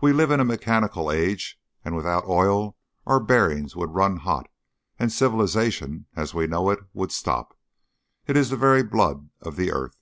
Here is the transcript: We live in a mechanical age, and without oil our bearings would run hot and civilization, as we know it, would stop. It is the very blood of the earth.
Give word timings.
We 0.00 0.12
live 0.12 0.32
in 0.32 0.40
a 0.40 0.44
mechanical 0.44 1.08
age, 1.08 1.56
and 1.84 1.94
without 1.94 2.24
oil 2.26 2.76
our 3.06 3.20
bearings 3.22 3.76
would 3.76 3.94
run 3.94 4.16
hot 4.16 4.50
and 4.98 5.12
civilization, 5.12 6.06
as 6.16 6.34
we 6.34 6.48
know 6.48 6.68
it, 6.70 6.80
would 6.94 7.12
stop. 7.12 7.56
It 8.26 8.36
is 8.36 8.50
the 8.50 8.56
very 8.56 8.82
blood 8.82 9.30
of 9.40 9.54
the 9.54 9.70
earth. 9.70 10.00